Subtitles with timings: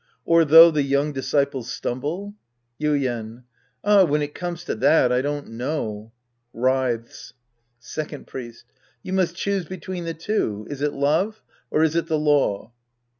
[0.25, 2.33] Or though the young disciples stumble?
[2.81, 3.43] Yuien.
[3.83, 6.11] Ah, when it comes to that, I don't know.
[6.55, 7.33] {Writhes^
[7.77, 8.65] Second Priest.
[9.03, 10.65] You must choose between the two.
[10.71, 12.71] Is it love, or is it the law